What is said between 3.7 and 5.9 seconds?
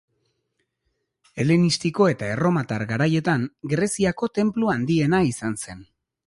Greziako tenplu handiena izan zen.